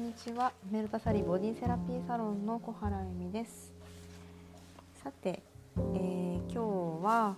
[0.00, 0.52] んにちは。
[0.70, 3.70] メルタサリボディセラピーサロンの小原恵美です。
[5.04, 5.42] さて、
[5.76, 7.36] えー、今日は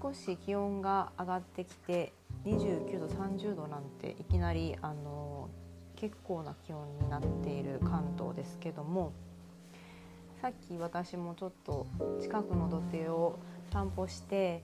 [0.00, 2.12] 少し気温が上がってきて
[2.44, 5.48] 29度30度なんていきなりあの
[5.96, 9.12] 結構な気温になっている関東ですけども
[10.40, 11.88] さっき私もちょっと
[12.20, 13.40] 近くの土手を
[13.72, 14.62] 散歩して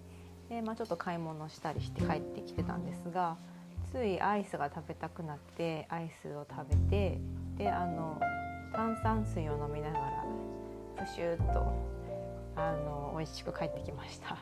[0.48, 3.36] で、まあ、ちょっと買い物したりして帰ってきてたんですが
[3.92, 7.18] ついアイスが食べたくなってアイスを食べて
[7.58, 8.18] であの
[8.72, 10.24] 炭酸水を飲みながら
[11.04, 11.62] プシュッと
[12.56, 14.38] あの美味しく帰ってきました。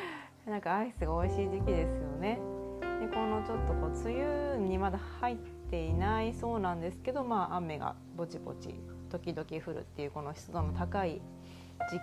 [0.50, 2.38] なんかアイスが美味しい時期ですよね。
[3.00, 5.36] でこのちょっとこう梅雨にまだ入っ
[5.70, 8.74] ていないそうなんですけどまあ雨がぼちぼち
[9.08, 11.22] 時々降るっていうこの湿度の高い
[11.90, 11.98] 時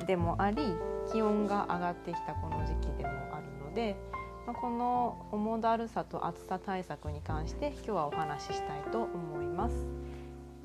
[0.00, 0.74] 期でもあり
[1.12, 3.94] 気温が上がってきたこの時期でもあるので、
[4.46, 9.74] まあ、この重だるさと暑さ対策に関して今日はお話ししたいと思います。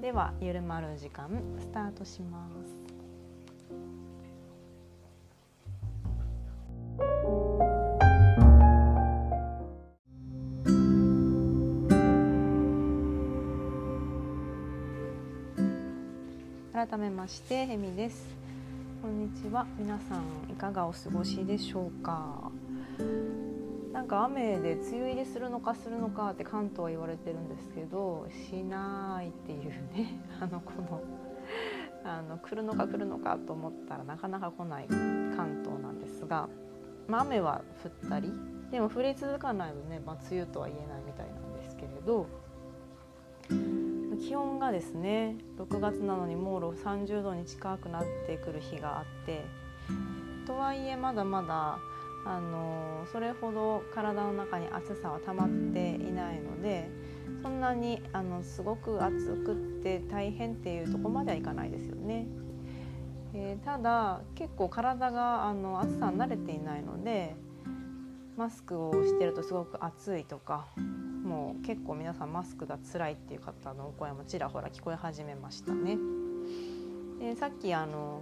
[0.02, 2.78] ではゆるまる時間スタートします。
[16.74, 18.26] 改めましてえみです。
[19.02, 19.66] こんにちは。
[19.78, 22.52] 皆さんいかがお過ごしでしょうか？
[24.00, 31.02] なんか雨で梅雨入りするのかするのかって関東は言われてるんですけどしないっていうね あのこの
[32.06, 36.48] あの来るのか来るのかと思ったらなかなか来ない関東なんですが、
[37.10, 38.32] まあ、雨は降ったり
[38.72, 42.26] でも降り続かないの、ね、まあ、梅雨とは言えないみたいなんですけれど
[44.18, 49.44] 気温がですね6月なのにもう30度に近くなってくる日があって
[50.48, 51.80] とはいえまだまだ
[52.26, 56.90] あのそれほど体の中に暑さは溜まっていないので
[57.42, 62.28] そんなにあのすごく暑くって大変っていうとこまではいかないですよね。
[63.34, 67.36] えー、ただ結構体があの暑さに慣れていないので
[68.38, 70.66] マスクをしてるとすごく暑いとか
[71.24, 75.98] もう結構皆さんマスクが辛いっていう方のお声もちらほら聞こえ始めましたね。
[77.20, 78.22] でさっきあの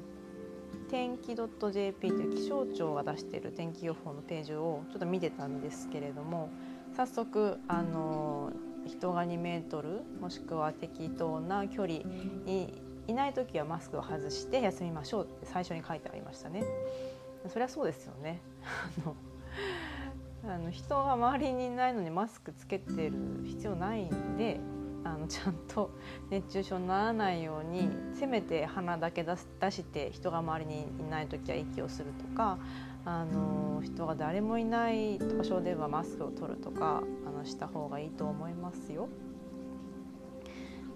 [0.90, 6.50] 天気 .jp という気象庁が出している天気予報のページをちょっと見てたんですけれども
[6.96, 8.52] 早速あの
[8.86, 12.00] 人が2メートルもしくは適当な距離
[12.46, 16.64] にいない時はマスクを外して休みましょうって最初に書いてありましたね。
[17.48, 18.42] そりゃそうですよね。
[20.44, 23.14] あのあの人が周りにいないのにマスクつけてる
[23.46, 24.60] 必要ないんで
[25.04, 25.92] あのちゃんと
[26.30, 32.58] 熱中症にならないようにせめて鼻だけ出して人が周りにいない時は息をするとか
[33.06, 39.08] あの人が誰もいない場所ではマスクを取るとかあのした方がいいと思いますよ。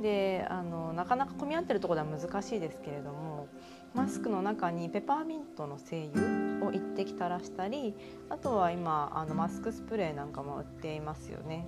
[0.02, 3.48] であのなかなか混み合ってるところでは難しいですけれども
[3.94, 7.94] マスクの中にペパーミントの精油を1滴垂らしたり
[8.30, 11.66] あとは今あのマスクスプレーなんかも売っていますよね。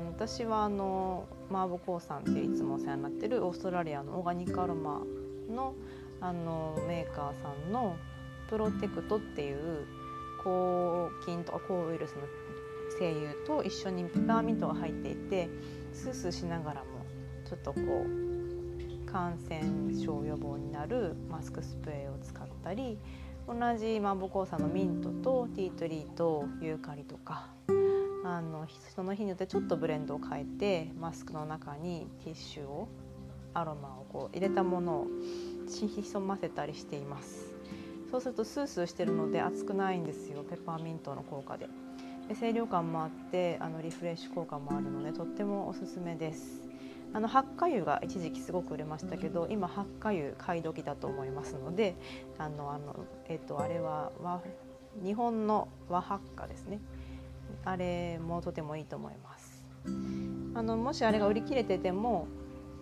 [0.00, 5.02] うん、私はあのマーボコーさんっていつもお世話になってるオーストラリアのオーガニックアロマ
[5.54, 5.74] の
[6.20, 7.96] あのメーカーさんの
[8.48, 9.86] プロテクトっていう
[10.42, 12.22] 抗菌とか抗ウイルスの
[12.98, 15.48] 精油と一緒にペパーミントが入っていて
[15.92, 16.86] スースーしながらも
[17.44, 19.60] ちょっとこう感染
[19.94, 22.98] 症予防になるマスクスプレーを使ったり
[23.46, 27.48] 同じマンボコーサのミントとティートリーとユーカリとか
[28.24, 32.88] あのその日によってちょっとブレンドを変えてマスクの中にティッシュを
[33.54, 35.06] アロマをこう入れたものを
[35.66, 37.52] 潜ませたりしています。
[38.10, 40.44] そうするとスースーしてるので熱くないんですよ。
[40.48, 41.68] ペッパーミントの効果で。
[42.28, 46.62] で清涼感もあってあのリフレッシュ効果もあるのでとってもおすすめです。
[47.14, 51.94] あの八花油が一時期すごく売れましたけど今八花油買い時だと思いますので
[52.38, 54.12] あのあの、えっと、あれは
[55.02, 56.80] 日本の和八花ですね。
[57.64, 59.62] あれもとてもいいと思います
[60.54, 62.28] あのもしあれが売り切れてても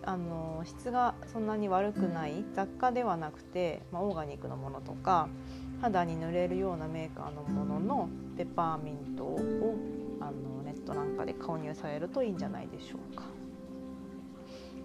[0.03, 5.29] あの質がそんなに悪くない雑貨ではなくて、まあ、オーガニックのものとか
[5.81, 9.75] 肌に塗れるようなメーカーのもののペパーミントを
[10.19, 13.25] あのネットなんかで購入されるといいんじゃないでしょうか。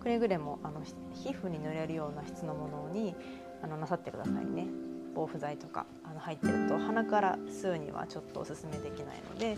[0.07, 3.17] くれぐれもあの皮膚に塗れるような質のものに
[3.61, 4.69] あのなさってくださいね
[5.17, 9.57] 防腐剤とかあの入ってると鼻から吸うにはちょっとおすすめできないので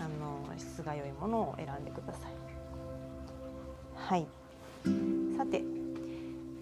[0.00, 2.32] あの質が良いものを選んでください。
[3.94, 4.26] はい
[5.36, 5.62] さて、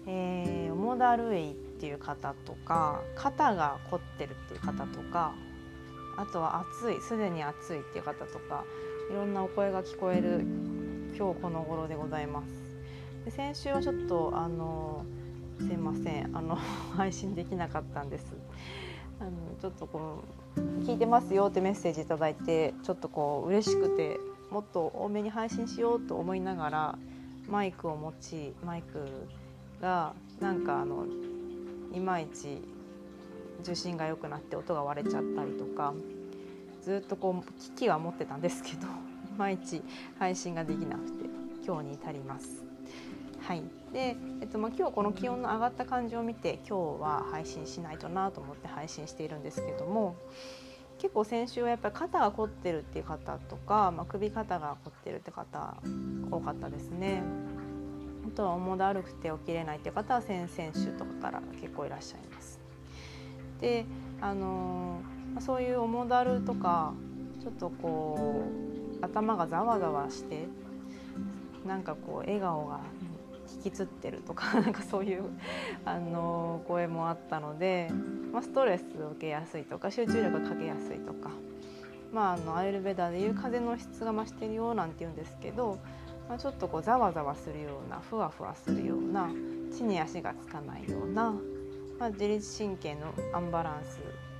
[0.05, 5.33] えー、モダルウェイっていう方とか肩が凝ってるっていう方とか
[6.15, 8.65] あとは暑いすでに暑いっていう方とか
[9.09, 10.45] いろんなお声が聞こえる
[11.17, 12.47] 今日この頃でございます。
[13.25, 15.05] で先週はちょっとあの
[15.59, 16.55] すいませんあの
[16.95, 18.25] 配信できなかったんです
[19.19, 20.23] あのちょっとこ
[20.55, 24.17] う聞いてますよってメッセージ頂いてちょっとこう嬉しくて
[24.51, 26.99] もっと多めに配信しようと思いながら
[27.49, 29.27] マイクを持ちマイク
[29.81, 31.05] がなんかあの
[31.93, 32.61] いまいち
[33.61, 35.93] 受信が良くなって音が割れちゃったりとか
[36.83, 38.89] ずっとこう機器は持ってたんですけど い
[39.37, 39.81] まいち
[40.19, 41.25] 配信ができなくて
[41.65, 42.66] 今日に至ります。
[43.47, 43.63] はい
[43.93, 50.17] でえっとまあ、今日この気温の上がった感じを見て今日は配信しないとなと思って配信しているんですけども
[50.97, 55.77] 結構先週はやっぱり肩が凝ってるっていう方とか、まあ、首肩が凝ってるって方
[56.29, 57.23] 多かったですね。
[58.27, 62.59] あとは重だるくて起きれないっていう方は先々週とかから結構いらっしゃいます。
[63.61, 63.85] で
[64.19, 66.93] あのー、そういう重だるとか
[67.41, 68.43] ちょっとこ
[69.01, 70.47] う頭がざわざわして
[71.65, 72.79] なんかこう笑顔が
[73.69, 75.23] きつってるとか なんかそういう
[75.85, 77.89] あの声もあったので、
[78.31, 81.29] まあ、ストレスを受けやすいとか集中力がかけやすいとか、
[82.13, 85.77] まあ、あのアイルベダーでいう風の質が増してるよなんて言うんですけど、
[86.29, 89.29] まあ、ちょっとこうざわざわするようなふわふわするような
[89.71, 91.33] 地に足がつかないような、
[91.99, 93.99] まあ、自律神経のアンバランス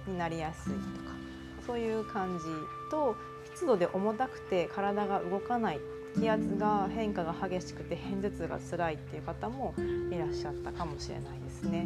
[0.10, 1.18] になりやすいとか
[1.66, 2.46] そういう感じ
[2.90, 3.16] と
[3.46, 5.80] 湿度で重たくて体が動かない
[6.20, 9.74] 気圧が変化が激しくて片頭痛が辛いっていう方も
[10.12, 11.86] いらっしゃったかもしれないですね。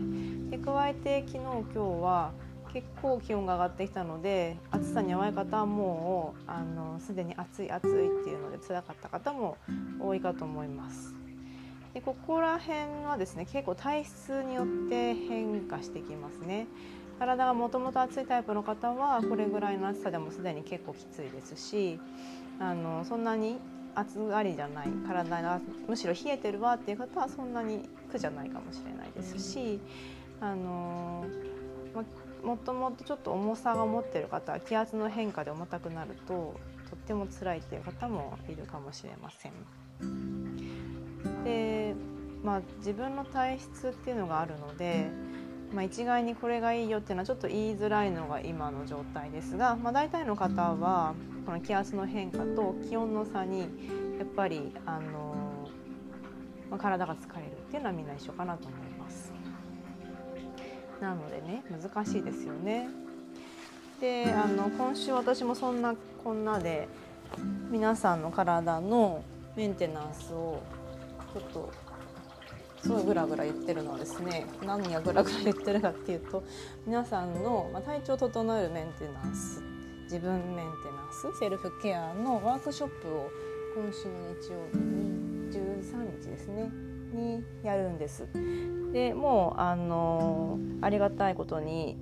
[0.50, 2.32] で加えて昨日今日は
[2.74, 9.58] 結構気温が上がってきたので暑さに弱い方はもうあのすでに暑い暑いっていうので辛かった方も
[10.00, 11.14] 多いかと思います。
[11.94, 16.68] でここら辺はですね結構体質によって変化してきますね。
[17.20, 22.00] 体がもともと暑いタイプの方はこれぐらいの暑さでもすでに結構きついですし
[22.60, 23.60] あのそんなに
[23.96, 29.80] 暑がりじゃない体がむしろ冷えてるわっていう方はそんなに苦じゃないかもしれないですし、
[30.40, 31.26] あの
[31.94, 32.04] ま、
[32.44, 36.56] もともとちょっと重さが持ってる方は気圧の変化で重たくなると
[36.90, 39.54] とっても辛いっていう方もいるかもしれません。
[41.44, 41.96] で
[42.44, 45.12] まあ、自分の体質っていうのがあるので、
[45.74, 51.14] まあ、一概にこれがいいよっていうのはちょっと言いづらいのが今の状態ですが、まあ、大体の方は
[51.46, 53.62] この気圧の変化と気温の差に
[54.20, 55.70] やっぱりあの、
[56.70, 59.32] まあ、体が疲れるっていうのはみんな一緒かなと思います。
[61.02, 62.90] なのでね難しいですよね。
[64.00, 66.88] であの今週私もそんなこんなで
[67.70, 69.24] 皆さんの体の
[69.56, 70.62] メンテナンスを
[71.34, 71.72] ちょっと
[72.82, 76.44] すごいグラグラ言ってるのはですね何がグラグラ言ってるかっていうと
[76.86, 79.62] 皆さんの、体調を整えるメンテナンス
[80.04, 83.30] 自分メンテナンスセルフケアのワークショップを
[83.76, 86.70] 今週の日曜日に13日ですね
[87.14, 88.28] にやるんです。
[88.94, 91.98] でもうあのありがたいことに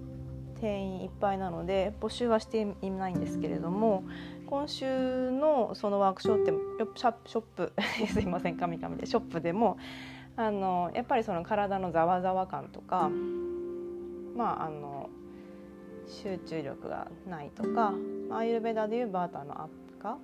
[0.59, 4.03] 定員いっぱいなので募集はしていないんですけれども
[4.47, 7.73] 今週のそのワークショップショップ
[8.11, 9.77] すいません神々でショップでも
[10.39, 13.11] あのやっぱりその体のざわざわ感とか
[14.37, 15.09] まああの
[16.07, 17.93] 集中力がないとか
[18.31, 20.17] アイルベダでいうバーターのアップか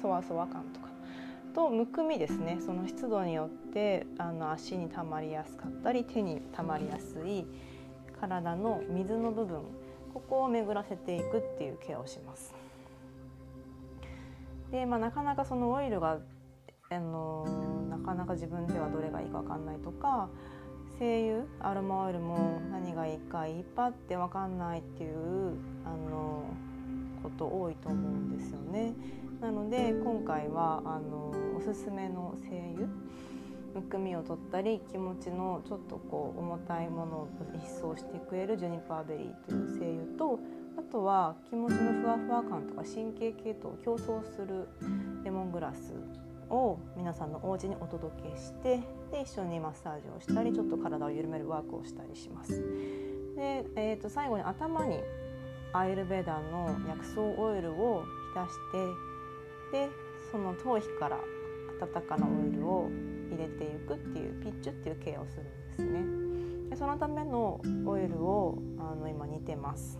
[0.00, 0.86] そわそわ感とか
[1.56, 7.44] とむくみですねその湿度によってあの足にたまりやすかったり手にたまりやすい
[8.20, 9.62] 体の水の部分
[10.14, 12.54] ここを巡らせていくっていうケアをします。
[14.70, 16.18] でまあ、なかなかそのオイルが
[16.96, 17.44] あの
[17.90, 20.28] なかなか自分ではどれがいいか分かんないとか
[20.98, 26.44] 精油アロマオイルも何がいいかいっぱいって分かんないっていうあの
[27.22, 28.94] こと多いと思うんですよね。
[29.40, 32.88] なので今回はあのおすすめの精油
[33.74, 40.38] むくみを取ったり気持ちのちょっとこう重たいものを一掃してくれるジュニパーベリーという精油と
[40.78, 44.68] あとは気持ちのふわふわ感とか神経系統を競争する
[45.24, 45.94] レモングラス
[46.52, 48.80] を皆さんのお家にお届けして
[49.10, 52.52] で一緒にマッサージをしたりちょっと体を緩めるワークをしたりします。
[53.36, 55.00] で、えー、と最後に頭に
[55.72, 58.04] アイルベーダーの薬草オイルを
[58.34, 58.52] 浸し
[59.72, 59.90] てで
[60.30, 61.18] その頭皮から
[61.80, 62.88] 温かなオイルを
[63.30, 66.70] 入れていくっていうピッチュっていうケアをするんですね。
[66.70, 69.98] でそのためのオイルをあの今煮てます。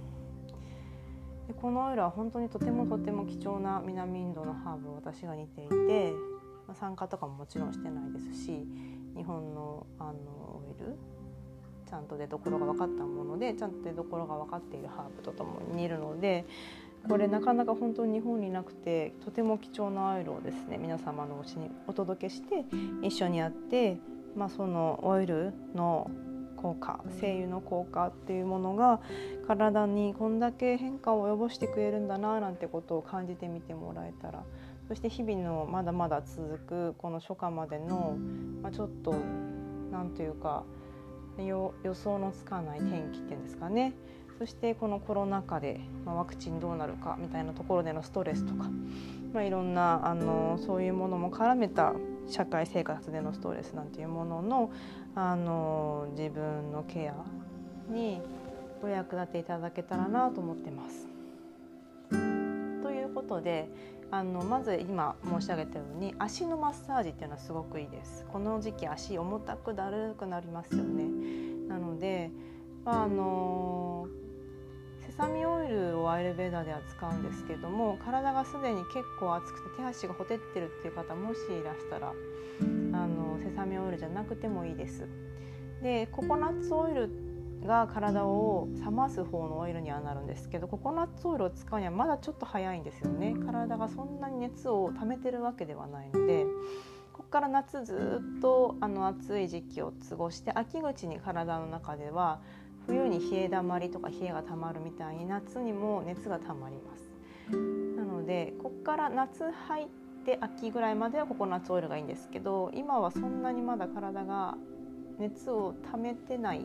[1.49, 6.13] でこのオイルは本当にとてもとても貴重な南インドのハーブを私が煮ていて
[6.73, 8.67] まあ、参加とかももちろんしてないですし
[9.14, 10.97] 日本のあのオイル
[11.87, 16.47] ちゃんと出所が分かったものでちゃんと出所が分かっているハーブとともに煮るので
[17.07, 22.64] これなかなか本当に日本になくてとても貴重なオイルをですね皆様のお家にお届けして
[23.02, 23.99] 一緒にやって、
[24.35, 26.11] まあ、そのオイルの
[26.57, 29.00] 効果精油の効果っていうものが
[29.47, 34.45] 体にこんだけ変化を及ぼしてくれるんだななんてことを感じてみてもらえたら
[34.93, 38.19] そして日々のまだまだ続くこの初夏までの、
[38.61, 39.15] まあ、ちょっと
[39.91, 40.65] 何というか
[41.39, 43.95] 予想のつかない天気っていうんですかね
[44.39, 48.69] そしてこのコロナ禍で、まあ、ワクチンどうなるかみたいなところでのストレスとか、
[49.33, 51.95] まあ、いろんなあのそういうものも絡めた
[52.29, 54.71] 社会生活でのストレスなんていうものの
[55.15, 57.15] あの自分のケア
[57.91, 58.21] に
[58.83, 61.09] お役立ていただけたらなと思ってます。
[62.83, 63.71] ということで
[64.12, 68.26] あのまず今申し上げたように足のマッサージっていうのはすごくいいです。
[68.31, 71.04] この時期足重たくだるくなりますよね。
[71.66, 72.31] なので、
[72.85, 74.07] まあ、あの
[75.07, 82.12] セサミオイルをアイルベーダーでは使うんですけども体がすでに結構熱くて手足がほてってるっていう方もしいらしたらあ
[83.07, 85.09] のセサミオイルじゃなくてもいいです。
[85.83, 87.32] でココナッツオイル
[87.66, 93.35] が体を冷ます方のオイルにはなるんですけどココナッツオイルを使うにはまだちょっと早いんですよね。
[93.47, 96.45] 体がそんなに熱を溜めてるわけではないので
[97.12, 102.40] ここから夏ずっとあの暑い時期を過ごして秋口に体の中では
[102.87, 107.12] 冬に冷えだまりとか冷えがたまるみたいに夏にも熱がたまります。
[107.97, 109.87] なのでここから夏入っ
[110.25, 114.57] て秋ぐらいまではココナッツオイルがいいんですけど今はそんなにまだ体が
[115.19, 116.64] 熱を溜めてない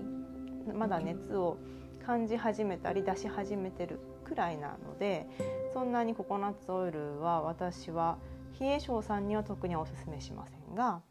[0.73, 1.57] まだ熱を
[2.05, 5.27] 感じ始めたり出し始めてるくらいなので
[5.73, 8.17] そんなにココナッツオイルは私は
[8.59, 11.01] 冷え性さんには特にはおすすめしませんが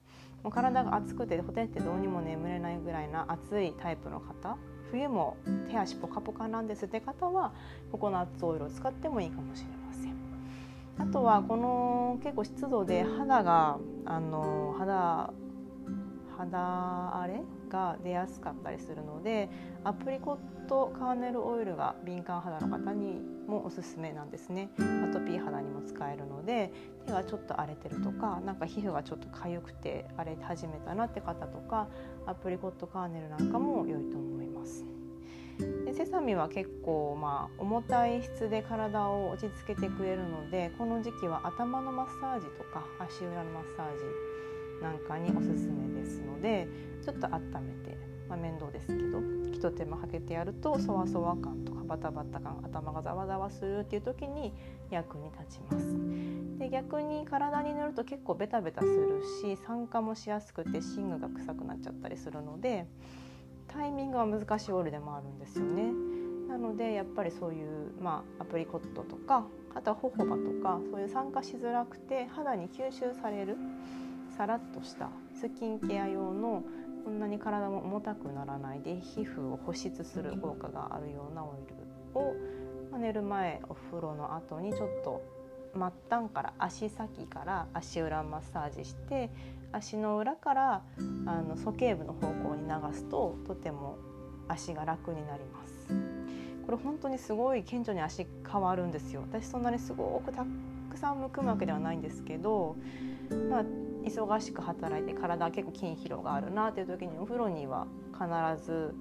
[0.43, 4.57] もう体が熱くてほてってどうにも眠れないぐらいな暑いタイプの方
[4.91, 5.37] 冬も
[5.69, 7.53] 手足ポカポカなんですって方は
[7.91, 10.17] ココナッツオイルを使ってもいいかもしれません。
[10.99, 15.31] あとはこの結構湿度で肌があの肌
[16.39, 17.43] 肌荒れ？
[17.69, 19.49] が出やすかったりするので
[19.85, 26.73] アプリコットカーネルオイルが敏感肌の方にもおすすめなんですねアトピー肌にも使えるので
[27.07, 31.89] 手がちょっと荒れてるとかなんか皮膚がちょっと痒くて荒れ始めたなって方とか
[32.27, 34.85] アプリコットカーネルなんかも良いと思います。
[35.87, 46.69] でセサミは結構、まあ、重たい質で体を落ち着けてくれるのでこの時期は頭のマッサージとか足裏のマッサージなんかにおすすめですので
[47.05, 47.99] ちょっと温めて、
[48.29, 49.21] まあ、面倒ですけど
[49.53, 54.53] 一手間かけてやるとそわそわ感とかバタバタ感頭がざわざわするっていう時に
[54.91, 55.97] 役に立ちます。
[56.59, 62.87] で逆に体に塗ると結構ベタベタするし酸化もしやすくて寝具が臭くなっちゃったりするので
[63.69, 65.93] タイミングは難しいオイルでもあるんですよね。
[66.49, 73.57] なのでやっぱりそういう、まあ、アプリコットとかあとはホホバとかそういう酸化しづらくて肌に吸収される
[74.37, 76.63] さらっとしたスキンケア用の
[77.05, 81.77] こんなに体も重たくならないで皮膚を保湿する効果があるようなオイル
[82.19, 82.35] を、
[82.91, 85.23] ま寝る前お風呂の後にちょっと
[85.75, 89.31] 末端から足先から足裏マッサージして
[89.73, 90.83] 足の裏から
[91.27, 93.99] あの鼠径部の方向に流すととても
[94.49, 95.89] 足が楽になります。
[96.67, 99.21] これ本当にすごい顕著に足変わるんですよ。
[99.23, 100.45] 私そんなにすごくた
[100.91, 102.77] くさんむくむわけではないんですけど、
[103.51, 103.65] まあ、
[104.05, 108.95] 忙しく働いて体結構筋疲労があるなっていう時にお風呂には必ず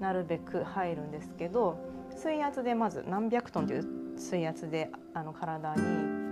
[0.00, 1.78] なるべく入るんですけど
[2.16, 5.82] 水圧でまず何百トンという水圧であの体に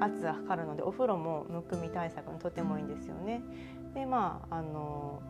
[0.00, 3.42] 圧がかかるのでお風呂もむくみ対策にとてもいいんですよね。
[3.94, 5.22] でまああの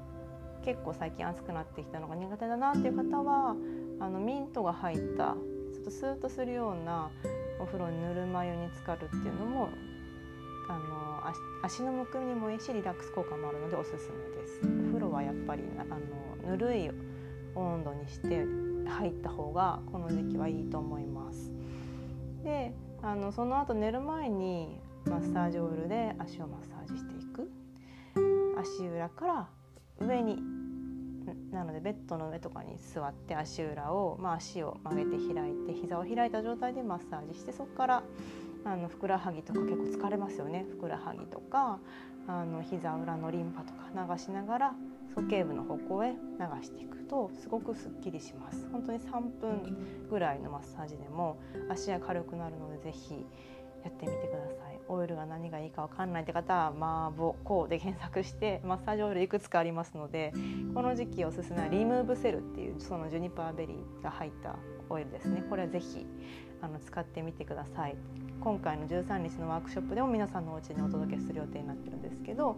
[0.65, 3.55] 結構最近暑くなってきたのが苦手だなっていう方は
[4.01, 5.37] あのミントが入った
[5.73, 7.11] ちょっとスーッとするような
[7.61, 9.69] お風呂にぬるま湯に浸かるっていうのも
[10.69, 11.08] あの
[11.63, 14.61] 足のむくみもいいしリラックス効果もあるのでおすすめです。
[14.63, 16.91] お風呂はやっぱりあのぬるい
[17.55, 18.45] 温度にして
[18.89, 21.51] 入った方がこの時期はいいと思います。
[22.45, 27.51] であのその後寝る前にマッサージオイルで足をマッサージしていく。
[28.59, 29.49] 足裏から
[30.01, 30.39] 上に
[31.53, 38.03] なのでベッドの上とかに座って足裏を、まあ、足を曲げて開いて膝を開いた状態でマッサージしてそこから
[38.69, 40.67] あのふくらはぎとか結構疲れますよね。
[40.71, 41.79] ふくらはぎとか
[42.27, 44.75] あの膝裏のリンパとか流しながら
[45.15, 48.69] 鼠径部の方向へ流していくとすごくすっきりします。
[48.71, 51.39] 本当に3分ぐらいのマッサージでも
[51.71, 53.27] 足が軽くなるのでぜひ
[53.83, 54.79] やってみてください。
[54.91, 60.33] オイルが何がいいかわかんないって方はマーボコーで検索してマッサージオイルいくつかありますので
[60.75, 64.57] この時期おすすめはリムーブセルっていうそのジュニパーベリーが入った
[64.89, 65.45] オイルですね。
[65.49, 66.07] これは是非
[66.63, 67.97] あの使ってみてください。
[68.49, 72.57] 今回の13日のワークショップでも皆さんのお家にお届けする予定になってるんですけど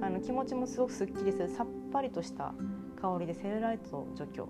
[0.00, 2.54] あの気持ちもすごくすっきりするさっぱりとした
[3.00, 4.48] 香りでセルライト除去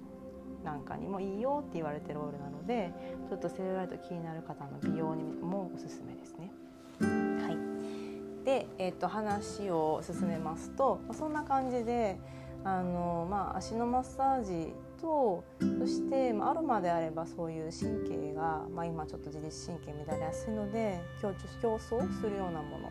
[0.62, 2.92] なんかにもいいよって言われてるオイルなので
[3.30, 6.52] ちょっとセルライト気になる方の美容にもおすすめですね。
[7.00, 12.18] はい、で、えーと、話を進めますとそんな感じで
[12.64, 15.44] あの、まあ、足のマッサージと
[15.80, 22.88] そして、ま、アロマであればそういう神経が、まあ、今ちょっと自律神経乱れやすいので強競争するようなもの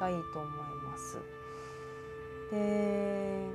[0.00, 0.52] がいいと思い
[0.90, 1.18] ます。
[2.50, 3.46] で、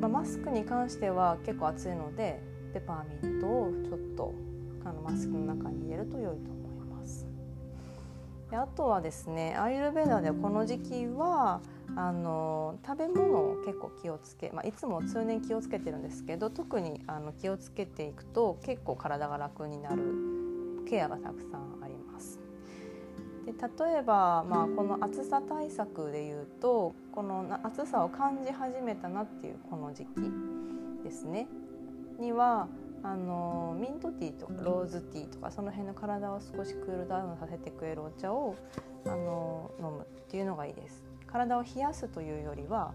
[0.00, 2.40] まあ、マスクに関しては結構暑いので
[2.74, 4.34] ペパーミントをちょっと
[4.84, 7.26] あのマスクの中に入れると良いと思います。
[8.50, 11.60] であとはですねアイルベダでこの時期は
[11.96, 20.02] あの食べ物を結構気をつけ、まあ、いつも通年気をつけてるんですけど特にあの気をつけていくと結構体が楽になる
[20.88, 22.40] ケアがたくさんあります。
[23.46, 30.08] で例えば、まあ、この暑さ対策でいうとこの暑さを感じ始めたなっていうこの時期
[31.04, 31.46] ですね
[32.18, 32.68] には
[33.02, 38.56] あのミントティーとかローズティーとかその辺の体を少しクールダウンさせてくれるお茶を
[39.04, 41.03] あの飲むっていうのがいいです。
[41.34, 42.94] 体を冷やすというよりは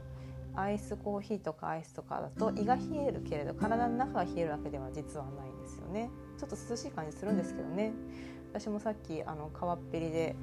[0.55, 6.09] アイスコーヒーとかアイスとかだと胃が冷えるけれど体の中が冷えるわけでは実はないんですよね。
[6.39, 7.91] ちょっと涼しい感じするんですけどね。
[8.53, 10.37] 私もさっきあの川っぺりで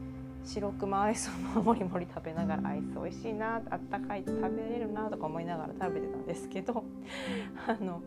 [0.44, 6.84] 白熊アイスをもりもり食べながらアイス美味しいなあったかい食べれるなとか思いながら食べてたんですけど
[7.66, 8.02] あの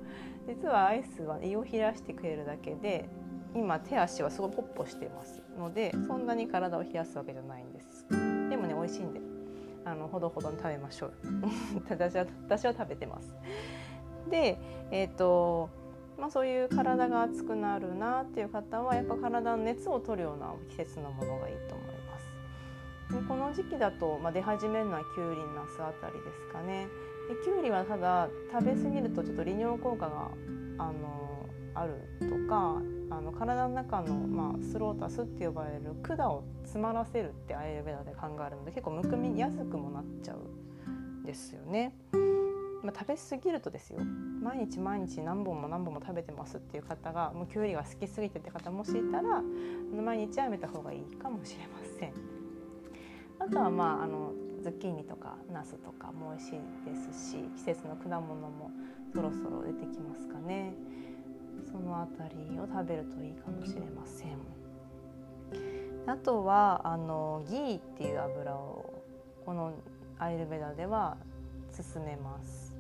[0.48, 3.10] 実はアイスは胃を冷やしてくれるだけで
[3.56, 9.29] 今手足はすごいポッポしてますのでそんなに体を冷やすわけじゃないんですでもね美味しいんで
[9.90, 11.14] あのほどほどに食べましょう。
[11.90, 13.36] 私は私は食べてます。
[14.30, 14.60] で
[14.92, 15.70] えっ、ー、と
[16.20, 22.30] まあ、そういう体が熱くなるなっていう方はやっぱ体の熱を取るような季節のものがいいと思います。
[23.14, 26.88] でこの時期だと、まあ、出始めるのはきゅうりナスあたりですかね。
[27.30, 30.30] できゅうりはただ食べ過ぎるとちょっと利尿効果が
[30.78, 41.96] あのあるとかあの体の中の、まあ、スロータスって呼ばれる管を詰まらせるってアイルベダで考えるので結構むくみやすくもなっちゃうんですよね。
[42.84, 44.00] まあ、食べ過ぎるとですよ
[44.42, 49.42] 毎日毎日何本も何本も食べてますっていう方がもうきゅうりが好きすぎてって方もしいたら
[49.94, 52.14] 毎日やめた方がいいかもしれません。
[53.40, 56.52] あとはまああのズッキーニとかナスとかも美味しい
[56.86, 58.72] ですし季節の果物も
[59.14, 60.74] そろそろ出てきますかね
[61.72, 64.38] その辺りを食べるといいかもしれません。
[66.08, 69.04] あとはあのギーっていう油を
[69.46, 69.74] この
[70.18, 71.18] アイルベダでは
[71.76, 72.76] 勧めます。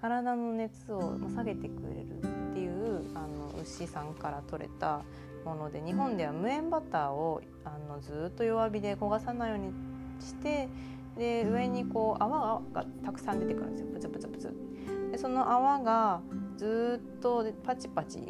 [0.00, 2.20] 体の熱を下げてくれる
[2.50, 5.02] っていうあの牛さんから取れた
[5.44, 9.72] もので日本では無塩バターをあのずっと弱火で焦がさないように
[10.20, 10.68] して
[11.16, 13.88] で上にこう泡がたくさん出てくるんですよ。
[13.92, 14.54] プツプツプツ。
[15.10, 16.20] でその泡が
[16.58, 18.20] ずっとパチパチ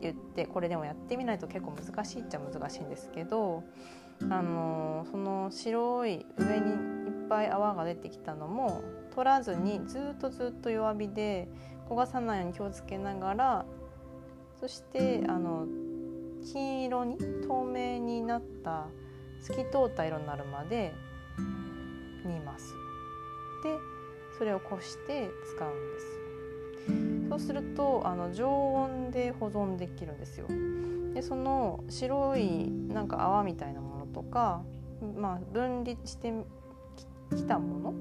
[0.00, 3.64] 言ってこれでもやってみないと結構難しいっちゃ難しいんですけど
[4.30, 8.82] あのその白い上にいっぱい泡が出てきたのも
[9.14, 11.48] 取らずにずっとずっと弱火で
[11.88, 13.66] 焦がさないように気をつけながら
[14.60, 15.66] そしてあの
[16.52, 18.86] 金色に透明になった
[19.40, 20.94] 透き通った色になるまで
[22.24, 22.74] 煮ます。
[23.62, 23.78] で
[24.38, 26.23] それをこして使うんです。
[27.28, 30.46] そうするとあの常温で保存できるんですよ
[31.14, 34.62] でその白いなんか泡みたいなものとか、
[35.16, 36.32] まあ、分離して
[37.34, 37.94] きたものっ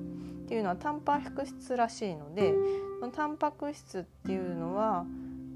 [0.47, 2.53] ていうのはタンパク質らしいので
[2.99, 5.05] そのタンパク質っていうのは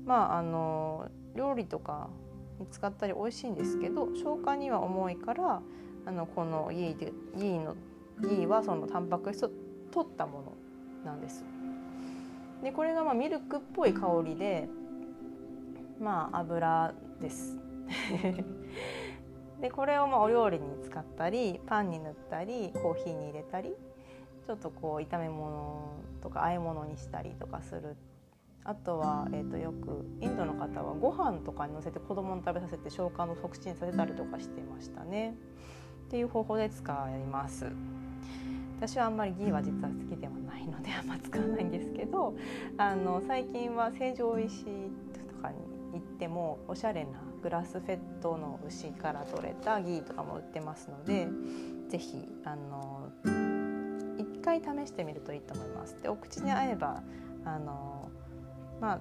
[0.06, 2.10] まああの料理とか
[2.60, 5.62] に使ったり美味しいんですけど消化には重いから
[6.06, 7.76] あのこのギーでギーの
[8.22, 9.52] ギーはそのタンパク質を
[9.92, 10.54] 取ったもの
[11.06, 11.44] なんです。
[12.64, 14.68] でこれがまあミルクっぽい香りで
[16.00, 17.58] まあ油です。
[19.62, 23.74] でこれをまあお料理に使ったりパンに塗ったりコーヒーに入れたり
[24.46, 27.96] ちょっとこう炒め物とか和え物にしたりとかする
[28.64, 35.36] あとは、えー、とよくインドの方はご飯とかにのせて子供に食べさせて消化の促進させたりとかしてましたね。
[36.08, 37.72] っていう方法で使います。
[38.78, 42.36] 私はあんまりギーは実は好きではないのであんま使わないんですけど
[42.78, 45.58] あの最近は成城石とかに
[45.94, 51.28] 行ってもおしゃれなグラスフェットの牛から取れたギーとかも売ってますので
[51.90, 53.10] 是非あの
[54.20, 56.02] 一回試してみるといいと思います。
[56.02, 57.02] でお口に合えば
[57.46, 58.10] あの
[58.80, 59.00] まあ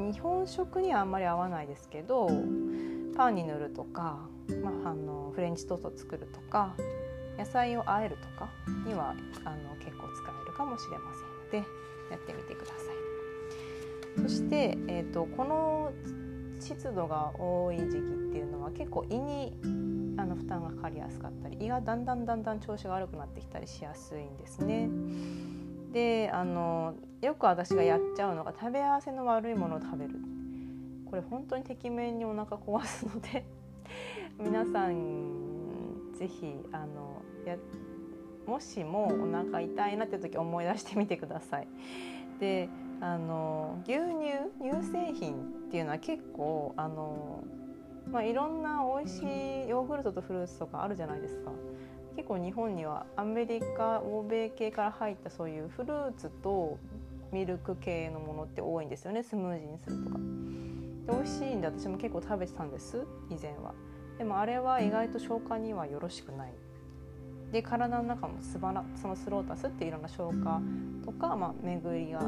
[0.00, 2.30] 日本食にはあんまり合わないですけど
[3.16, 4.20] パンに塗るとか、
[4.62, 6.74] まあ、あのフレンチトースト作るとか
[7.40, 8.50] 野菜を和えるとか
[8.86, 11.10] にはあの結構使えるかもしれま
[11.50, 11.70] せんので
[12.10, 14.20] やってみてください。
[14.22, 15.92] そして、えーと、この
[16.58, 18.00] 湿度が多い時期っ
[18.32, 19.56] ていうのは結構胃に
[20.18, 24.90] あの負担がかかりやすかったり胃がだんだんだんだん調子が悪くなってきたりしやすいんですね。
[25.92, 30.14] であのよく私がやっちゃうのが食べ合わせの悪いものを食べる
[31.08, 33.44] これ本当にてきめんにお腹壊すので
[34.38, 35.39] 皆さん
[36.20, 37.56] ぜひあのや
[38.46, 41.68] もしもお腹痛いなって時思い出してみてください。
[42.38, 42.68] で
[43.00, 44.02] あの牛乳
[44.62, 47.42] 乳製品っていうのは結構あの、
[48.10, 51.52] まあ、いろんな美味しいヨーグルトとフルーツとかあるじゃないですか。
[52.16, 56.76] 結構日本にはアメリカ欧米系から入ったそういうフルーツと
[57.32, 60.18] ミルク系のものって多いんですよねスムージーにするとか。
[60.18, 63.72] で美味しいんで私も結構食べてたんです以前は。
[64.20, 66.52] でもあれは意外と消化にはよろしくない。
[67.52, 70.60] で体の中もすばらそのスロータスっていろんな消化
[71.02, 72.20] とか、まあ、巡りが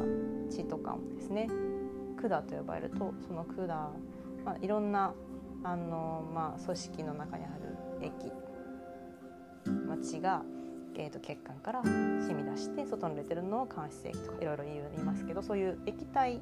[0.49, 1.47] 血とかもですね
[2.19, 3.67] 管と呼ばれるとその管、
[4.43, 5.13] まあ、いろんな
[5.63, 7.47] あの、まあ、組織の中にあ
[8.01, 8.31] る液
[9.87, 10.41] まあ、血が、
[10.95, 16.41] えー、と血管から染み出して外に出てるのを間質液とかいろいろ言いますけどそういう液体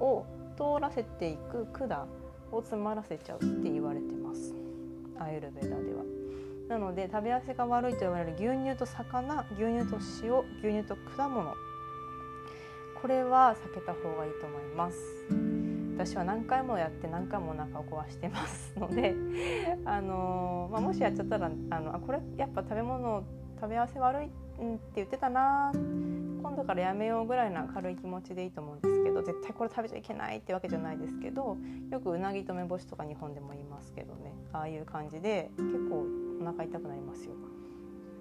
[0.00, 0.26] を
[0.56, 2.08] 通らせていく管
[2.50, 4.59] を詰まらせちゃうって言われてます
[5.20, 6.02] アイルベダでは。
[6.68, 11.54] なので食べ合わせが悪いと言われる牛乳と魚牛乳と塩牛乳と果物
[13.02, 15.50] これは避けた方がいいと思います。
[15.96, 19.14] 私は何回もやって何回もお腹を壊してますので
[19.84, 23.22] あのー、まあ、もしやっちゃったらあのあこれやっぱ食べ物
[23.60, 24.32] 食べ合わせ悪いって
[24.96, 25.72] 言ってたな
[26.50, 31.56] 今度からやめようぐらいな軽い気持ちでいいと思うんですけど絶対これ食べちゃいけないってわけじゃないですけど
[31.92, 34.34] よくうなぎとめ干しとか日本でも言いますけどね。
[34.52, 36.06] ああいう感じで結構
[36.42, 37.34] お腹痛くなりますよ。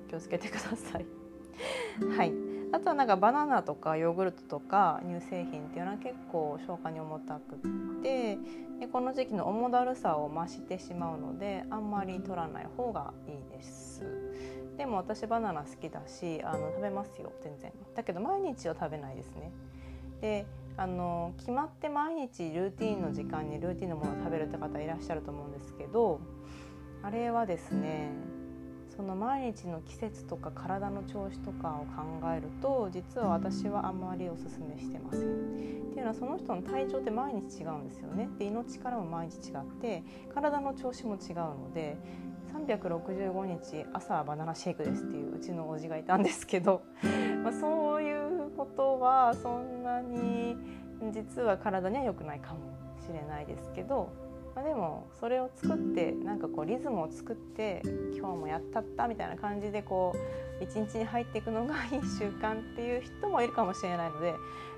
[0.08, 1.06] 気をつけてください。
[2.16, 2.34] はい。
[2.72, 8.38] あとはなんかバナナとかヨーグルトとか乳製品っていうのは結構消化に重たくって
[8.80, 14.06] でこの時期の重だるさを増してしまうのであんまり取らない方がいいです。
[14.80, 19.52] でも私バナナ好きだしあの食べますよ全然だけど毎日は食べないですね
[20.22, 20.46] で
[20.78, 26.22] あの決まって毎日ルーティンの時間にルーティンのものを食べるって方いらっしゃると思うんですけど
[27.04, 28.12] あれはですね
[28.96, 31.86] その毎日の季節とか体の調子とかを
[32.22, 35.22] 考えると実は私はあんまりおすすめしてません。
[35.22, 35.26] っ
[35.92, 38.30] ていうのはその人の体調って毎日違うんですよね。
[38.38, 41.98] で胃の力も毎日違って体の調子も違うので
[42.54, 46.82] 365日朝バナナシェイクですっていううちのおじがいたんですけど、
[47.44, 50.58] まあ、そういうことはそんなに
[51.12, 52.60] 実は体には良くないかも
[53.00, 54.10] しれないですけど
[54.56, 57.82] まあ、でもそれを作ってなんかこうリズムを作って
[58.18, 60.14] 今日もやったったみたいな感じでこ
[60.60, 64.34] う一日に入っていくのがいい習慣っていう人もいるかもしれないので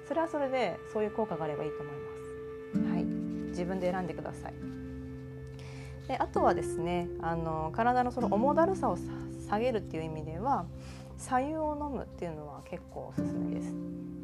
[0.08, 2.00] それはそれでそういう効果があればいいと思いま
[2.90, 2.94] す。
[2.94, 3.04] はい、
[3.50, 4.81] 自分で選んでください。
[6.08, 8.98] であとはですねあの体のその重だるさを
[9.48, 10.66] 下げるっていう意味では
[11.18, 13.74] 左右を飲むっていうのは結構おすすめです。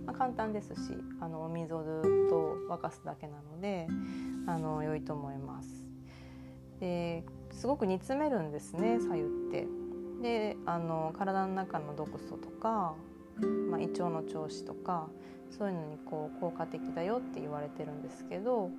[0.06, 0.80] まあ、簡単ですし
[1.20, 3.88] あのお水をずっと沸かすだけなので
[4.48, 5.70] あの良いと思います。
[6.80, 9.68] ですごく煮詰めるんですね左右って。
[10.22, 12.96] であの体の中の毒素とか、
[13.70, 15.10] まあ、胃腸の調子とか
[15.50, 18.70] そういうのにこう効果的だよって言われてるんですけど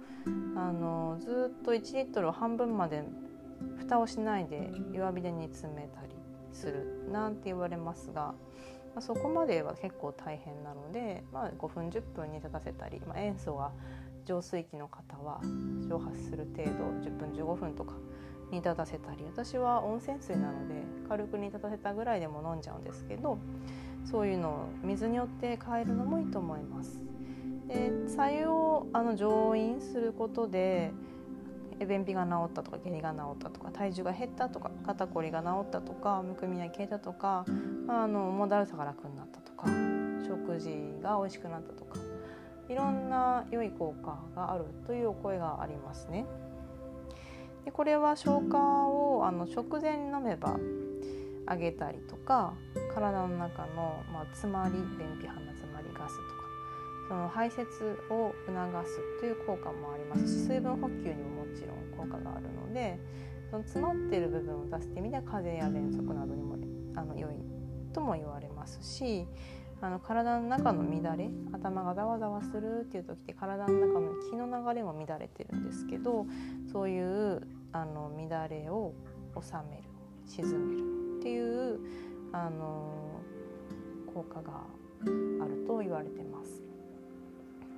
[0.57, 3.05] あのずっと1リットルを半分まで
[3.79, 6.09] 蓋をしないで弱火で煮詰めたり
[6.53, 8.35] するなんて言われますが
[8.99, 13.71] まあ、そこまでは結構大変なので、まあ、5分10分煮立たせたり、まあ、塩素が
[14.25, 15.41] 浄水器の方は
[15.89, 17.95] 蒸発する程度10分15分とか
[18.51, 20.75] 煮立たせたり私は温泉水なので
[21.09, 23.39] 軽く煮立たせたぐらいでも飲んじゃうんですけど
[24.05, 27.01] そういうのを水によって変えるのもいいと思います。
[27.67, 30.91] で白湯をあの乗飲することで
[31.87, 37.45] 便秘が治ったとか下痢が治ったとか体重が減ったとか肩こりが治ったとかむくみが消えたとか、
[37.87, 39.69] まあ、の重だるさが楽になったとか
[40.27, 40.71] 食事
[41.03, 41.99] が美味しくなったとか
[42.69, 46.27] いろんな良い効果があるというお声がありますね。
[47.69, 48.57] でこれは消化
[48.89, 50.57] をあの食前に飲めば
[51.47, 52.55] 上げたりとか
[52.95, 56.29] 体の中の、まあ、詰まり便秘鼻詰まりガスとか
[57.09, 57.61] その排泄
[58.11, 62.99] を促すという効果もありますし水分補給にももちろん効果があるので
[63.51, 66.57] その詰まってる部分を出すって意味では風邪や喘息などにも
[66.97, 67.35] あの良い
[67.93, 69.27] とも言われますし
[69.83, 76.27] あの体の中の乱れ頭がざわざわするっていう時って体の中の気の流れも乱れてるんですけど
[76.73, 78.95] そういうあの乱れを
[79.41, 79.83] 収める
[80.27, 81.81] 沈めるっていう
[82.33, 83.21] あの
[84.13, 84.65] 効果が
[85.03, 86.63] あると言われてます。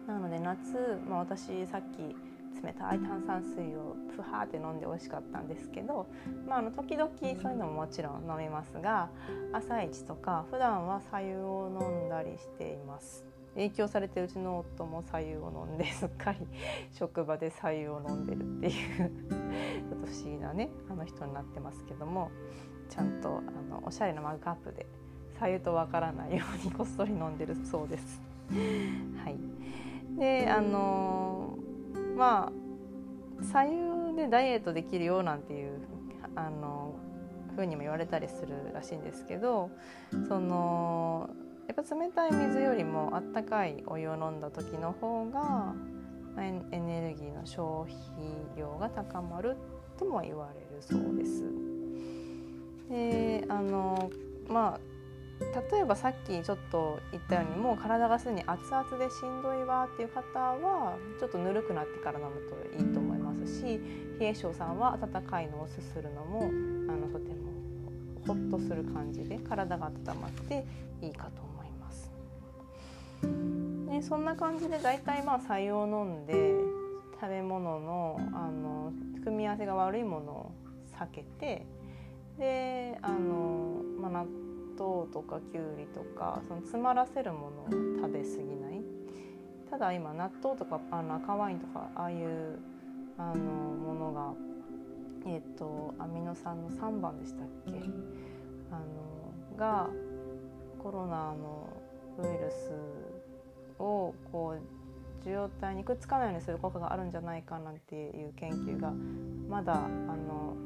[0.06, 2.16] なので夏、まあ、私さっき
[2.62, 6.06] 冷たい炭酸水をプハーって飲んで美味しかったんですけど、
[6.46, 9.08] まあ、あの時々そういうのももちろん飲みますが
[9.52, 13.24] 朝一とか普段は白湯を飲んだりしています
[13.54, 16.38] 影響されてうちの夫も白湯を飲んですっかり
[16.92, 19.39] 職場で白湯を飲んでるっていう
[20.10, 22.30] 不思議なねあの人になってますけども
[22.88, 24.86] ちゃんとあのおしゃれなマグカップで
[25.38, 28.20] 白湯とわからないようにこっそり飲んでるそうです。
[29.24, 29.38] はい、
[30.18, 31.56] であの
[32.16, 32.52] ま
[33.40, 35.78] あ左右でダイエットできるよなんていう
[36.34, 36.94] あの
[37.50, 39.70] 風にも言われたりするらしいんですけど
[40.28, 41.30] その
[41.68, 45.74] やっぱ冷たい水よりもあったかいお湯を飲んだ時の方が
[46.38, 47.96] エネルギーの消費
[48.56, 49.56] 量が高まる
[50.00, 51.44] とも言われるそうです。
[52.88, 54.10] であの
[54.48, 54.80] まあ
[55.72, 63.80] 例えばさっきちょっと言ったようにもう体がすでに熱々でしんどいわっていう方はちょっとぬるくなってから飲むといいと思いますし
[64.18, 67.50] 冷え性さんは温かいのをすするのもあのとても
[68.26, 70.66] ホッとする感じで体が温まって
[71.00, 72.10] いいかと思います。
[73.88, 76.69] でそんな感じで大体まあ採用飲んで
[77.20, 80.52] 食べ物のあの組み合わせが悪いものを
[80.98, 81.66] 避けて
[82.38, 84.26] であの、まあ、納
[84.78, 88.80] 豆とかきゅうりとかその詰まらせるものを食べ過ぎない。
[89.70, 92.58] ただ今納豆とかあの赤ワインとかああいう
[93.18, 94.32] あのものが
[95.26, 97.72] えっ、ー、とアミノ酸の3番でしたっけ？
[98.72, 98.80] あ
[99.52, 99.88] のが
[100.82, 101.68] コロナの
[102.18, 102.72] ウイルス
[103.78, 104.79] をこう
[105.20, 108.92] 受容体にくっつかないようにする効果があるんじゃないかなんていう研究が
[109.48, 110.56] まだあの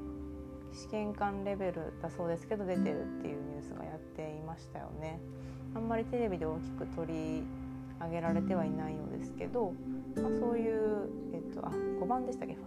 [0.73, 5.21] 試験管レベルだそうですけど出てるっていうニュースがやっていましたよね。
[5.75, 7.43] あんまりテレビで大きく取り
[8.01, 9.73] 上げられてはいないようですけど、
[10.17, 12.65] まあ、そういう、えっと、あ5番でしたっけ？5 5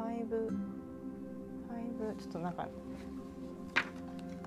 [2.17, 2.67] ちょっとなんか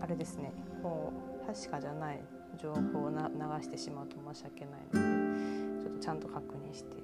[0.00, 0.52] あれですね。
[0.82, 2.20] こう確かじゃない
[2.60, 6.96] 情報をな流してしまうと申し訳ないのでちょっとちゃんと確認して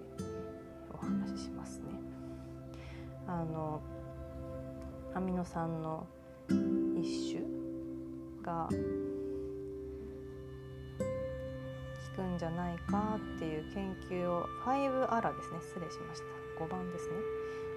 [1.36, 1.84] しますね。
[3.26, 3.80] あの
[5.14, 6.06] アミノ酸の
[7.00, 7.42] 一種
[8.44, 8.74] が効
[12.22, 15.58] くんじゃないかっていう研究を5アラですね。
[15.60, 16.20] 失礼しまし
[16.58, 16.64] た。
[16.64, 17.14] 5番ですね。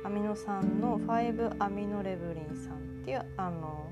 [0.06, 3.92] アミノ酸の5アミノレブリン酸っていうあの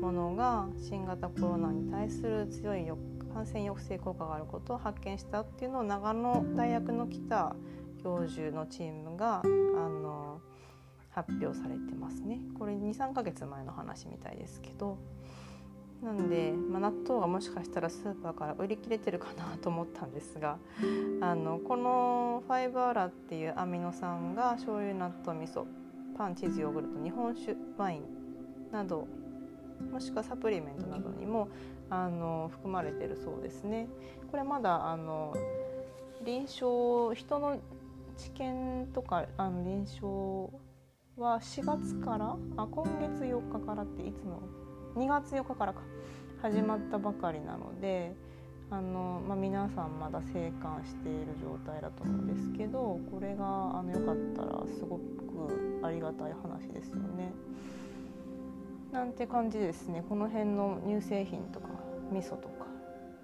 [0.00, 2.86] ものが新型コロナに対する強い
[3.34, 7.54] 感染抑制効果があることを発見したっていうのを長野大学の来た
[8.02, 10.40] 教授のチームがあの
[11.10, 14.98] 発表されてますねこれ23ヶ月前の話みたいですけど
[16.02, 20.58] なんで、まあ、納豆がもしかしたらスーパーから売り切れてるかなと思ったんですが
[21.20, 25.64] あのこのファイブアラっていうアミノ酸が醤油納豆味噌
[26.16, 28.02] パンチーズヨーグルト日本酒ワイン
[28.70, 29.08] など
[29.92, 31.48] もしくはサプリメントなどにも
[31.90, 33.88] あの含まれてるそうですね。
[34.30, 35.34] これまだあの
[36.24, 37.58] 臨床人の
[38.18, 40.06] 治験とかあの臨床
[41.16, 44.42] は4月からあ今月4日からっていつの
[44.96, 45.80] ？2月4日からか
[46.42, 48.14] 始まったばかりなので
[48.70, 57.32] あの、まあ、皆さんまだ生還している状態だと思うんですけどこれがあのよかったらすごくありがたい話ですよね。
[58.92, 61.68] なんて感じですねこの辺の乳製品とか
[62.10, 62.66] 味噌とか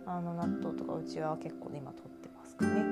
[0.07, 2.85] あの納豆とかうちは結構今取ってますかね。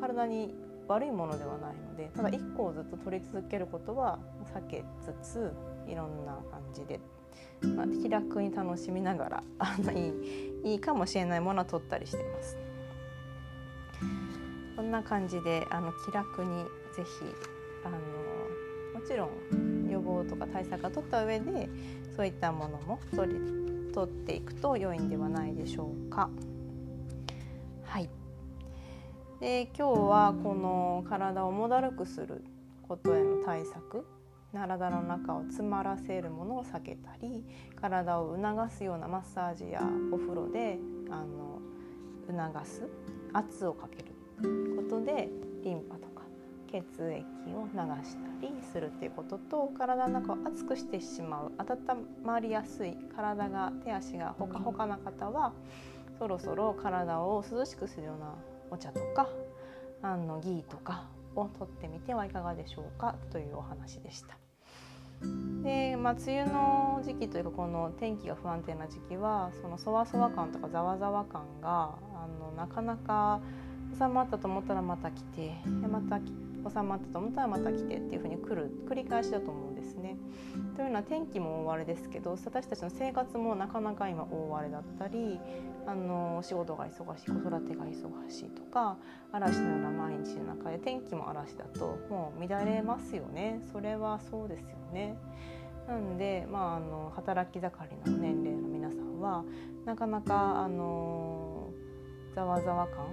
[0.00, 0.54] 体に
[0.88, 4.18] 悪いものではないのでただ1個をずっと取り続けることは
[4.54, 4.84] 避け
[5.22, 5.52] つつ
[5.88, 7.00] いろんな感じで、
[7.74, 10.12] まあ、気楽に楽しみながらあのい
[10.64, 12.56] いいいかもしれないものは取ったりしてます。
[14.76, 17.24] こんな感じであの気楽にぜひ
[17.82, 17.96] あの
[19.00, 21.68] もちろん予防とか対策を取った上で
[22.14, 23.40] そういったものも取り
[23.94, 26.28] 取っていくと良いんではないでしょうか。
[27.84, 28.10] はい
[29.40, 32.42] で今日はこの体をもだるくする
[32.88, 34.06] ことへの対策
[34.54, 37.44] 体の中を詰まらせるものを避けたり
[37.78, 40.78] 体を促すようなマッサージやお風呂で
[41.10, 41.60] あの
[42.26, 42.88] 促す
[43.34, 45.28] 圧をかけることで
[45.62, 46.22] リンパとか
[46.72, 47.22] 血液
[47.54, 55.52] を流したりするっていうことと体の中を熱くしてしまう温まりやすい体が手足がほかほかな方は
[56.18, 58.34] そろそろ体を涼しくするような
[58.76, 59.26] お茶とか
[60.02, 64.36] あのギーとかを取ってみてはいかがでしょうかというお話でした。
[65.62, 73.40] で、まあ、梅雨の時期というかこの天気が不安定な時期はそのそわそわ感とかざわざわ感があのなかなか
[73.98, 76.20] 収まったと思ったらまた来てでまた
[76.70, 80.16] 収まったと思ったらまた来てっていう風に来る繰り返しだと思うんですね。
[80.76, 85.38] というのは天気も大荒れですけど私たちの生活もなかなか今大荒れだったり
[85.86, 88.96] あの仕事が忙しい子育てが忙しいとか
[89.32, 95.16] 嵐のような毎日の中で天気も嵐だともう乱れますよねそれはそうですよね。
[95.86, 97.70] なんで、まあ、あの働き盛
[98.04, 99.44] りの年齢の皆さんは
[99.84, 101.70] なかなかあの
[102.34, 103.06] ざわざわ感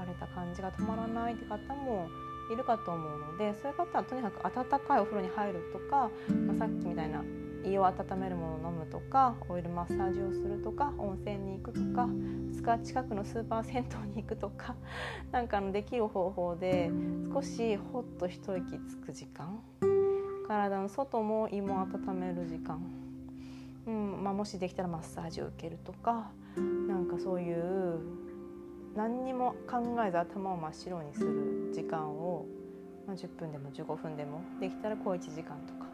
[0.00, 2.08] 疲れた感じが止まらないって方も
[2.50, 6.10] いるかと思うのでそういう方はとにかく温かいお風呂に入るとか、
[6.46, 7.22] まあ、さっきみたいな
[7.64, 12.08] 胃を温めるものを飲むとかオイルマッサージをするとか温泉に行くとか
[12.78, 14.74] 近くのスーパー銭湯に行くとか
[15.32, 16.90] なんかのできる方法で
[17.32, 19.58] 少しほっと一息つく時間
[20.46, 22.80] 体の外も胃も温める時間、
[23.86, 26.30] うんまあ、もしできたらマッサージを受けるとか
[26.88, 28.00] なんかそういう
[28.94, 32.46] 何にも考えず頭を真っ白にする時間を、
[33.06, 35.86] まあ、10分でも15分でもできたら小1時間とか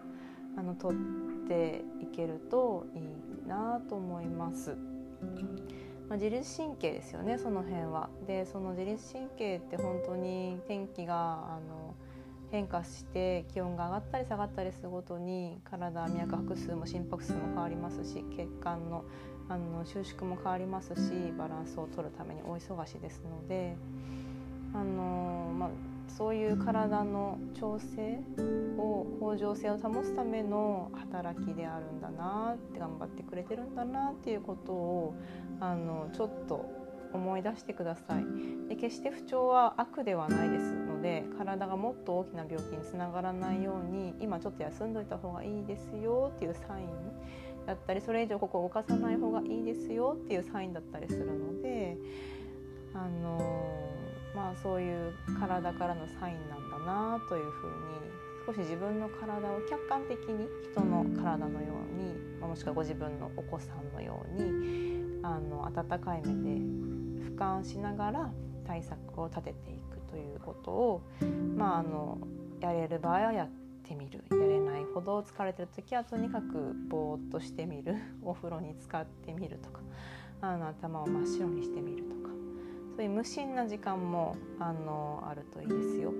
[0.58, 4.76] あの取っていけるといいなと思います。
[6.08, 8.08] まあ、自律神経ですよねその辺は。
[8.26, 11.94] でその自律神経って本当に天気があの
[12.50, 19.04] 変化して気温が上がったり下がったりするごとに体脈拍数も心拍数も変わりますし血管の
[19.48, 23.76] あの収縮も変わりますしバランスを取るために大忙しですので
[24.74, 25.68] あの、まあ、
[26.08, 28.20] そういう体の調整
[28.76, 35.14] を向上性を保つための働きであるんだなって頑張ってくれてるんだなっていうことを
[35.60, 38.68] あのちょっと思い出してください。
[38.68, 46.86] で決して不調は悪ではないですので体がもっと大きな病気につながらないように今ちょっと休んどいた方がいいですよっていうサイン
[47.66, 51.96] だったりそれ以上ここを動かさない方がいいですよっていうサインだったりするので
[52.94, 53.90] あの
[54.34, 58.06] まあそういう体からのサインなんだなというふうに
[58.46, 66.60] 少し自分の体を客観的に人の体のように、ま、もしくはご自分のお子さんのようにあの温かい目で
[67.30, 68.30] 俯瞰しながら
[68.64, 71.02] 対策を立てていくということを、
[71.56, 72.18] まあ、あの
[72.60, 73.48] やれる場合はやっ
[73.82, 74.22] てみる。
[74.76, 74.84] ない？
[74.92, 77.96] ほど疲れてる時はとにかくぼーっとしてみる。
[78.22, 79.80] お風呂に浸かってみるとか。
[80.40, 82.30] あの頭を真っ白にしてみるとか。
[82.96, 86.12] そういう無心な時間もあのあるといいですよ。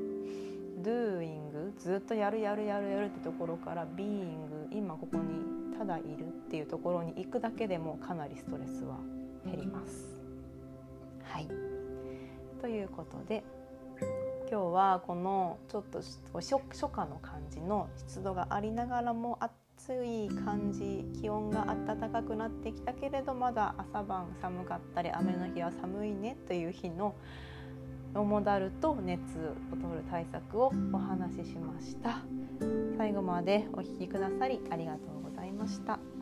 [0.83, 8.99] doing ずっとやるやるやるやるってところから being 今ここにただいるっていうところに行くだけでもかなりストレスは
[9.45, 10.21] 減ります。
[11.25, 11.49] はい。
[12.61, 13.45] ということで
[14.49, 16.01] 今日はこのちょっと
[16.35, 27.15] 初初夏の感じの湿度がありながらも暑い感じ気温が暖かくなってきたけれどまだ朝晩寒かったり雨の日は寒いねという日の
[28.15, 29.21] オモダルと熱
[29.73, 32.23] を取る対策をお話ししました
[32.97, 36.16] 最後までお聴きくださりありがとうございました。